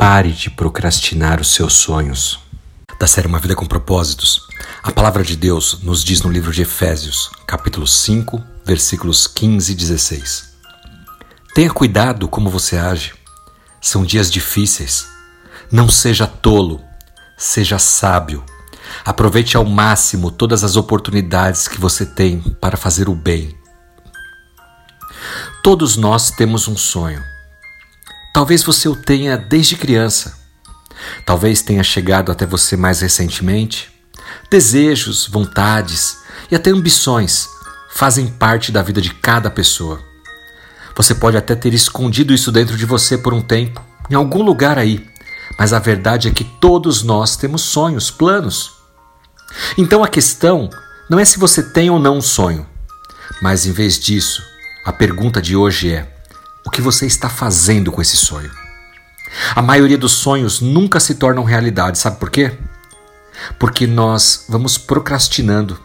Pare 0.00 0.32
de 0.32 0.48
procrastinar 0.48 1.42
os 1.42 1.52
seus 1.52 1.74
sonhos. 1.74 2.40
Da 2.98 3.06
série 3.06 3.26
Uma 3.26 3.38
Vida 3.38 3.54
com 3.54 3.66
Propósitos, 3.66 4.48
a 4.82 4.90
palavra 4.90 5.22
de 5.22 5.36
Deus 5.36 5.82
nos 5.82 6.02
diz 6.02 6.22
no 6.22 6.32
livro 6.32 6.50
de 6.52 6.62
Efésios, 6.62 7.30
capítulo 7.46 7.86
5, 7.86 8.42
versículos 8.64 9.26
15 9.26 9.72
e 9.72 9.74
16. 9.74 10.54
Tenha 11.54 11.70
cuidado 11.70 12.26
como 12.28 12.48
você 12.48 12.78
age. 12.78 13.12
São 13.78 14.02
dias 14.02 14.30
difíceis. 14.30 15.06
Não 15.70 15.86
seja 15.86 16.26
tolo, 16.26 16.80
seja 17.36 17.78
sábio. 17.78 18.42
Aproveite 19.04 19.54
ao 19.54 19.66
máximo 19.66 20.30
todas 20.30 20.64
as 20.64 20.76
oportunidades 20.76 21.68
que 21.68 21.78
você 21.78 22.06
tem 22.06 22.40
para 22.58 22.78
fazer 22.78 23.06
o 23.06 23.14
bem. 23.14 23.54
Todos 25.62 25.98
nós 25.98 26.30
temos 26.30 26.68
um 26.68 26.76
sonho. 26.76 27.22
Talvez 28.40 28.62
você 28.62 28.88
o 28.88 28.96
tenha 28.96 29.36
desde 29.36 29.76
criança. 29.76 30.34
Talvez 31.26 31.60
tenha 31.60 31.82
chegado 31.84 32.32
até 32.32 32.46
você 32.46 32.74
mais 32.74 33.02
recentemente. 33.02 33.92
Desejos, 34.50 35.26
vontades 35.26 36.16
e 36.50 36.54
até 36.54 36.70
ambições 36.70 37.50
fazem 37.90 38.28
parte 38.28 38.72
da 38.72 38.80
vida 38.80 38.98
de 38.98 39.12
cada 39.12 39.50
pessoa. 39.50 40.00
Você 40.96 41.14
pode 41.14 41.36
até 41.36 41.54
ter 41.54 41.74
escondido 41.74 42.32
isso 42.32 42.50
dentro 42.50 42.78
de 42.78 42.86
você 42.86 43.18
por 43.18 43.34
um 43.34 43.42
tempo, 43.42 43.84
em 44.08 44.14
algum 44.14 44.42
lugar 44.42 44.78
aí, 44.78 45.06
mas 45.58 45.74
a 45.74 45.78
verdade 45.78 46.26
é 46.26 46.30
que 46.30 46.42
todos 46.42 47.02
nós 47.02 47.36
temos 47.36 47.60
sonhos, 47.60 48.10
planos. 48.10 48.72
Então 49.76 50.02
a 50.02 50.08
questão 50.08 50.70
não 51.10 51.18
é 51.18 51.26
se 51.26 51.38
você 51.38 51.62
tem 51.62 51.90
ou 51.90 51.98
não 51.98 52.16
um 52.16 52.22
sonho, 52.22 52.66
mas 53.42 53.66
em 53.66 53.72
vez 53.72 53.98
disso, 53.98 54.42
a 54.82 54.94
pergunta 54.94 55.42
de 55.42 55.54
hoje 55.54 55.92
é: 55.92 56.19
o 56.64 56.70
que 56.70 56.80
você 56.80 57.06
está 57.06 57.28
fazendo 57.28 57.90
com 57.90 58.02
esse 58.02 58.16
sonho? 58.16 58.50
A 59.54 59.62
maioria 59.62 59.98
dos 59.98 60.12
sonhos 60.12 60.60
nunca 60.60 61.00
se 61.00 61.14
tornam 61.14 61.44
realidade, 61.44 61.98
sabe 61.98 62.18
por 62.18 62.30
quê? 62.30 62.52
Porque 63.58 63.86
nós 63.86 64.44
vamos 64.48 64.76
procrastinando, 64.76 65.78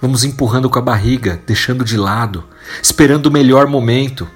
vamos 0.00 0.24
empurrando 0.24 0.70
com 0.70 0.78
a 0.78 0.82
barriga, 0.82 1.40
deixando 1.46 1.84
de 1.84 1.96
lado, 1.96 2.44
esperando 2.82 3.26
o 3.26 3.32
melhor 3.32 3.66
momento. 3.66 4.28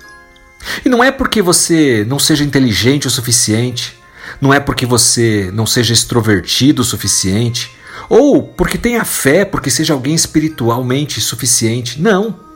E 0.84 0.88
não 0.88 1.02
é 1.02 1.10
porque 1.10 1.40
você 1.40 2.04
não 2.08 2.18
seja 2.18 2.44
inteligente 2.44 3.06
o 3.06 3.10
suficiente, 3.10 3.98
não 4.40 4.52
é 4.52 4.60
porque 4.60 4.84
você 4.84 5.50
não 5.54 5.66
seja 5.66 5.92
extrovertido 5.92 6.82
o 6.82 6.84
suficiente, 6.84 7.76
ou 8.08 8.42
porque 8.42 8.76
tenha 8.76 9.04
fé, 9.04 9.44
porque 9.44 9.70
seja 9.70 9.94
alguém 9.94 10.14
espiritualmente 10.14 11.20
suficiente. 11.20 12.00
Não. 12.00 12.47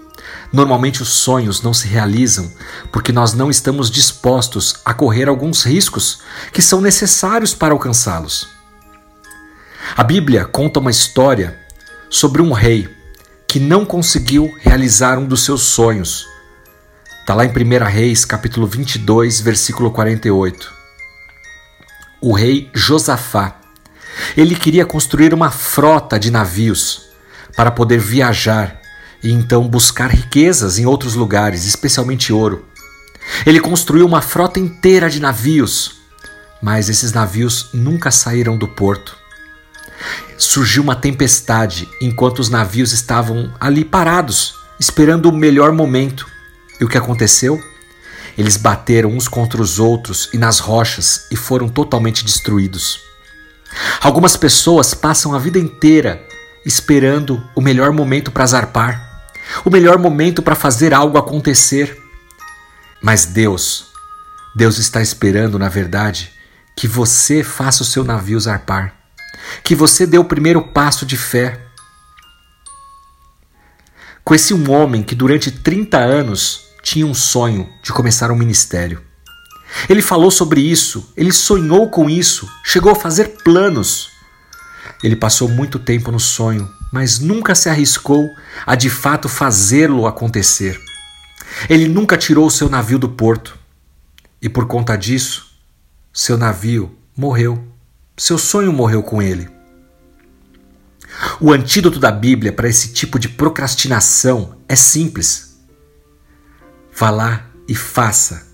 Normalmente 0.52 1.02
os 1.02 1.08
sonhos 1.08 1.62
não 1.62 1.72
se 1.72 1.88
realizam 1.88 2.52
porque 2.90 3.12
nós 3.12 3.32
não 3.32 3.50
estamos 3.50 3.90
dispostos 3.90 4.76
a 4.84 4.92
correr 4.92 5.28
alguns 5.28 5.64
riscos 5.64 6.20
que 6.52 6.60
são 6.60 6.80
necessários 6.80 7.54
para 7.54 7.72
alcançá-los. 7.72 8.48
A 9.96 10.04
Bíblia 10.04 10.44
conta 10.44 10.80
uma 10.80 10.90
história 10.90 11.58
sobre 12.10 12.42
um 12.42 12.52
rei 12.52 12.88
que 13.48 13.58
não 13.58 13.84
conseguiu 13.84 14.50
realizar 14.60 15.18
um 15.18 15.26
dos 15.26 15.44
seus 15.44 15.62
sonhos. 15.62 16.26
Está 17.20 17.34
lá 17.34 17.44
em 17.44 17.48
1 17.48 17.84
Reis, 17.84 18.24
capítulo 18.24 18.66
22, 18.66 19.40
versículo 19.40 19.90
48. 19.90 20.72
O 22.20 22.32
rei 22.34 22.70
Josafá. 22.74 23.56
Ele 24.36 24.54
queria 24.54 24.84
construir 24.84 25.32
uma 25.32 25.50
frota 25.50 26.18
de 26.18 26.30
navios 26.30 27.08
para 27.56 27.70
poder 27.70 27.98
viajar 27.98 28.81
e 29.22 29.30
então 29.30 29.68
buscar 29.68 30.10
riquezas 30.10 30.78
em 30.78 30.86
outros 30.86 31.14
lugares, 31.14 31.64
especialmente 31.64 32.32
ouro. 32.32 32.64
Ele 33.46 33.60
construiu 33.60 34.06
uma 34.06 34.20
frota 34.20 34.58
inteira 34.58 35.08
de 35.08 35.20
navios, 35.20 36.00
mas 36.60 36.88
esses 36.88 37.12
navios 37.12 37.68
nunca 37.72 38.10
saíram 38.10 38.56
do 38.56 38.66
porto. 38.66 39.16
Surgiu 40.36 40.82
uma 40.82 40.96
tempestade 40.96 41.88
enquanto 42.00 42.40
os 42.40 42.48
navios 42.48 42.92
estavam 42.92 43.55
ali 43.61 43.84
parados, 43.84 44.56
esperando 44.78 45.28
o 45.28 45.32
melhor 45.32 45.70
momento. 45.72 46.27
E 46.80 46.84
o 46.84 46.88
que 46.88 46.98
aconteceu? 46.98 47.62
Eles 48.36 48.56
bateram 48.56 49.11
uns 49.11 49.28
contra 49.28 49.62
os 49.62 49.78
outros 49.78 50.28
e 50.32 50.38
nas 50.38 50.58
rochas 50.58 51.27
e 51.30 51.36
foram 51.36 51.68
totalmente 51.68 52.24
destruídos. 52.24 52.98
Algumas 54.00 54.36
pessoas 54.36 54.94
passam 54.94 55.34
a 55.34 55.38
vida 55.38 55.58
inteira 55.58 56.27
esperando 56.64 57.42
o 57.55 57.61
melhor 57.61 57.92
momento 57.92 58.30
para 58.30 58.46
zarpar 58.46 59.11
o 59.64 59.70
melhor 59.70 59.98
momento 59.98 60.42
para 60.42 60.55
fazer 60.55 60.95
algo 60.95 61.18
acontecer. 61.18 62.01
Mas 63.02 63.24
Deus, 63.24 63.86
Deus 64.55 64.79
está 64.79 65.01
esperando, 65.01 65.58
na 65.58 65.68
verdade, 65.68 66.33
que 66.77 66.86
você 66.86 67.42
faça 67.42 67.83
o 67.83 67.86
seu 67.86 68.05
navio 68.05 68.39
zarpar, 68.39 68.95
que 69.62 69.74
você 69.74 70.07
dê 70.07 70.18
o 70.18 70.24
primeiro 70.24 70.62
passo 70.62 71.05
de 71.05 71.17
fé. 71.17 71.61
Conheci 74.24 74.55
um 74.55 74.70
homem 74.70 75.02
que 75.02 75.14
durante 75.14 75.51
30 75.51 75.98
anos 75.98 76.62
tinha 76.83 77.07
um 77.07 77.14
sonho 77.14 77.68
de 77.83 77.92
começar 77.92 78.30
um 78.30 78.36
ministério. 78.36 79.02
Ele 79.89 80.02
falou 80.02 80.30
sobre 80.30 80.61
isso, 80.61 81.12
ele 81.17 81.33
sonhou 81.33 81.89
com 81.91 82.08
isso, 82.08 82.48
chegou 82.64 82.92
a 82.92 82.96
fazer 82.96 83.36
planos. 83.42 84.11
Ele 85.02 85.17
passou 85.17 85.48
muito 85.48 85.79
tempo 85.79 86.12
no 86.12 86.20
sonho, 86.20 86.70
mas 86.92 87.19
nunca 87.19 87.55
se 87.55 87.70
arriscou 87.70 88.29
a 88.67 88.75
de 88.75 88.91
fato 88.91 89.29
fazê-lo 89.29 90.07
acontecer. 90.07 90.79
Ele 91.69 91.89
nunca 91.89 92.19
tirou 92.19 92.51
seu 92.51 92.69
navio 92.69 92.98
do 92.98 93.08
porto. 93.08 93.58
E 94.41 94.48
por 94.48 94.67
conta 94.67 94.97
disso, 94.97 95.57
seu 96.13 96.36
navio 96.36 96.95
morreu. 97.17 97.67
Seu 98.17 98.36
sonho 98.36 98.73
morreu 98.73 99.03
com 99.03 99.23
ele. 99.23 99.48
O 101.41 101.51
antídoto 101.51 101.98
da 101.98 102.11
Bíblia 102.11 102.53
para 102.53 102.69
esse 102.69 102.92
tipo 102.92 103.19
de 103.19 103.29
procrastinação 103.29 104.57
é 104.69 104.77
simples. 104.77 105.59
Vá 106.95 107.11
lá 107.11 107.47
e 107.67 107.74
faça. 107.74 108.47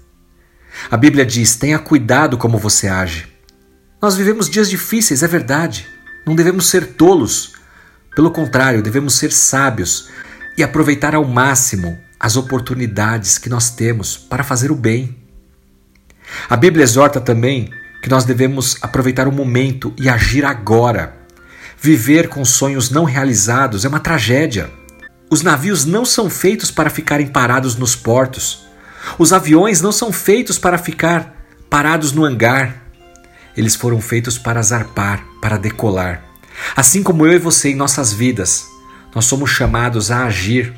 A 0.91 0.97
Bíblia 0.97 1.27
diz: 1.27 1.57
tenha 1.57 1.79
cuidado 1.79 2.39
como 2.39 2.59
você 2.59 2.89
age. 2.89 3.27
Nós 4.01 4.17
vivemos 4.17 4.49
dias 4.49 4.71
difíceis, 4.71 5.23
é 5.23 5.27
verdade. 5.27 5.89
Não 6.25 6.37
devemos 6.37 6.69
ser 6.69 6.95
tolos 6.95 7.58
pelo 8.19 8.33
contrário, 8.33 8.83
devemos 8.83 9.15
ser 9.15 9.31
sábios 9.31 10.09
e 10.57 10.63
aproveitar 10.65 11.15
ao 11.15 11.25
máximo 11.25 11.97
as 12.19 12.35
oportunidades 12.35 13.39
que 13.39 13.49
nós 13.49 13.71
temos 13.71 14.17
para 14.17 14.43
fazer 14.43 14.73
o 14.73 14.75
bem. 14.75 15.17
A 16.51 16.57
Bíblia 16.57 16.83
exorta 16.83 17.21
também 17.21 17.71
que 18.03 18.09
nós 18.09 18.25
devemos 18.25 18.77
aproveitar 18.83 19.29
o 19.29 19.33
momento 19.33 19.95
e 19.97 20.09
agir 20.09 20.45
agora. 20.45 21.17
Viver 21.81 22.29
com 22.29 22.45
sonhos 22.45 22.91
não 22.91 23.05
realizados 23.05 23.85
é 23.85 23.89
uma 23.89 24.01
tragédia. 24.01 24.69
Os 25.31 25.43
navios 25.43 25.85
não 25.85 26.05
são 26.05 26.29
feitos 26.29 26.73
para 26.73 26.91
ficarem 26.91 27.29
parados 27.29 27.77
nos 27.77 27.95
portos. 27.95 28.67
Os 29.17 29.33
aviões 29.33 29.81
não 29.81 29.93
são 29.93 30.11
feitos 30.11 30.59
para 30.59 30.77
ficar 30.77 31.37
parados 31.71 32.11
no 32.11 32.25
hangar. 32.25 32.83
Eles 33.57 33.77
foram 33.77 34.01
feitos 34.01 34.37
para 34.37 34.61
zarpar, 34.61 35.25
para 35.41 35.57
decolar. 35.57 36.28
Assim 36.77 37.03
como 37.03 37.27
eu 37.27 37.33
e 37.35 37.39
você 37.39 37.71
em 37.71 37.75
nossas 37.75 38.13
vidas, 38.13 38.67
nós 39.15 39.25
somos 39.25 39.51
chamados 39.51 40.11
a 40.11 40.25
agir. 40.25 40.73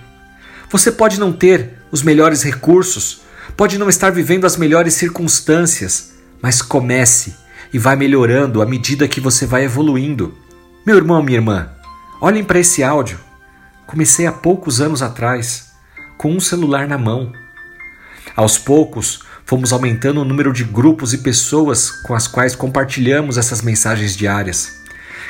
Você 0.70 0.92
pode 0.92 1.18
não 1.18 1.32
ter 1.32 1.78
os 1.90 2.02
melhores 2.02 2.42
recursos, 2.42 3.22
pode 3.56 3.78
não 3.78 3.88
estar 3.88 4.10
vivendo 4.10 4.44
as 4.44 4.56
melhores 4.56 4.94
circunstâncias, 4.94 6.12
mas 6.40 6.62
comece 6.62 7.34
e 7.72 7.78
vai 7.78 7.96
melhorando 7.96 8.62
à 8.62 8.66
medida 8.66 9.08
que 9.08 9.20
você 9.20 9.46
vai 9.46 9.64
evoluindo. 9.64 10.34
Meu 10.86 10.96
irmão, 10.96 11.22
minha 11.22 11.38
irmã, 11.38 11.70
olhem 12.20 12.44
para 12.44 12.58
esse 12.58 12.82
áudio. 12.82 13.18
Comecei 13.86 14.26
há 14.26 14.32
poucos 14.32 14.80
anos 14.80 15.02
atrás, 15.02 15.72
com 16.16 16.32
um 16.32 16.40
celular 16.40 16.86
na 16.86 16.96
mão. 16.96 17.32
Aos 18.36 18.56
poucos, 18.56 19.20
fomos 19.44 19.72
aumentando 19.72 20.20
o 20.20 20.24
número 20.24 20.52
de 20.52 20.64
grupos 20.64 21.12
e 21.12 21.18
pessoas 21.18 21.90
com 21.90 22.14
as 22.14 22.26
quais 22.26 22.54
compartilhamos 22.54 23.36
essas 23.36 23.62
mensagens 23.62 24.16
diárias. 24.16 24.79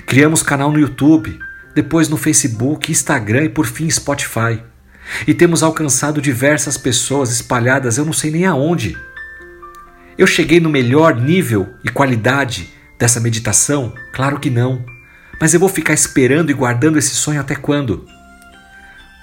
Criamos 0.06 0.43
canal 0.43 0.70
no 0.70 0.79
YouTube, 0.79 1.38
depois 1.75 2.08
no 2.08 2.17
Facebook, 2.17 2.91
Instagram 2.91 3.44
e 3.44 3.49
por 3.49 3.67
fim 3.67 3.88
Spotify. 3.88 4.62
E 5.26 5.35
temos 5.35 5.62
alcançado 5.62 6.20
diversas 6.20 6.76
pessoas 6.76 7.32
espalhadas 7.32 7.99
eu 7.99 8.05
não 8.05 8.12
sei 8.12 8.31
nem 8.31 8.47
aonde. 8.47 8.97
Eu 10.17 10.26
cheguei 10.26 10.61
no 10.61 10.69
melhor 10.69 11.14
nível 11.14 11.75
e 11.85 11.88
qualidade 11.88 12.73
dessa 12.99 13.20
meditação? 13.20 13.94
Claro 14.12 14.38
que 14.38 14.50
não. 14.50 14.85
Mas 15.41 15.55
eu 15.55 15.61
vou 15.61 15.69
ficar 15.69 15.94
esperando 15.94 16.50
e 16.50 16.55
guardando 16.55 16.99
esse 16.99 17.14
sonho 17.14 17.41
até 17.41 17.55
quando? 17.55 18.06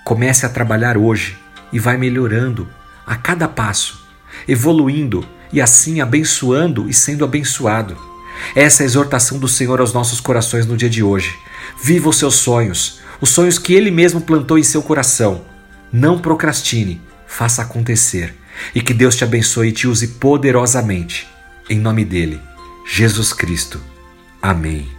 Comece 0.04 0.46
a 0.46 0.50
trabalhar 0.50 0.98
hoje 0.98 1.38
e 1.72 1.80
vai 1.80 1.98
melhorando 1.98 2.68
a 3.06 3.16
cada 3.16 3.48
passo, 3.48 4.08
evoluindo 4.48 5.28
e 5.54 5.62
assim 5.62 6.02
abençoando 6.02 6.90
e 6.90 6.94
sendo 6.94 7.24
abençoado. 7.24 8.07
Essa 8.56 8.84
é 8.84 8.86
a 8.86 8.88
exortação 8.88 9.40
do 9.40 9.48
Senhor 9.48 9.80
aos 9.80 9.94
nossos 9.94 10.20
corações 10.20 10.66
no 10.66 10.78
dia 10.78 10.90
de 10.90 11.04
hoje. 11.04 11.38
Viva 11.82 12.10
os 12.10 12.18
seus 12.18 12.36
sonhos, 12.36 13.00
os 13.22 13.30
sonhos 13.30 13.60
que 13.60 13.74
Ele 13.74 13.92
mesmo 13.92 14.22
plantou 14.22 14.58
em 14.58 14.64
seu 14.64 14.82
coração. 14.82 15.46
Não 15.92 16.20
procrastine, 16.20 17.02
faça 17.28 17.62
acontecer. 17.62 18.36
E 18.74 18.82
que 18.82 18.94
Deus 18.94 19.16
te 19.16 19.24
abençoe 19.24 19.70
e 19.70 19.72
te 19.72 19.88
use 19.88 20.08
poderosamente. 20.08 21.28
Em 21.70 21.78
nome 21.78 22.04
dele, 22.04 22.40
Jesus 22.86 23.34
Cristo. 23.34 23.80
Amém. 24.42 24.97